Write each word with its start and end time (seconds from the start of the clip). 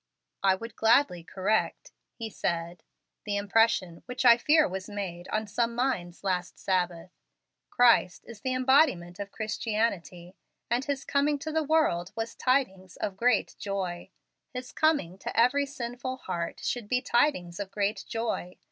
"I 0.41 0.55
would 0.55 0.75
gladly 0.75 1.23
correct," 1.23 1.91
he 2.15 2.27
said, 2.27 2.81
"the 3.23 3.35
impression 3.37 4.01
which 4.07 4.25
I 4.25 4.35
fear 4.35 4.67
was 4.67 4.89
made 4.89 5.27
on 5.27 5.45
some 5.45 5.75
minds 5.75 6.23
last 6.23 6.57
Sabbath. 6.57 7.11
Christ 7.69 8.25
is 8.27 8.41
the 8.41 8.51
embodiment 8.55 9.19
of 9.19 9.29
Christianity, 9.29 10.33
and 10.71 10.85
His 10.85 11.05
coming 11.05 11.37
to 11.37 11.51
the 11.51 11.61
world 11.61 12.13
was 12.15 12.33
'tidings 12.33 12.97
of 12.97 13.15
great 13.15 13.55
joy'; 13.59 14.09
His 14.51 14.71
coming 14.71 15.19
to 15.19 15.39
every 15.39 15.67
sinful 15.67 16.17
heart 16.17 16.61
should 16.61 16.87
be 16.87 17.03
'tidings 17.03 17.59
of 17.59 17.69
great 17.69 18.03
joy.' 18.07 18.57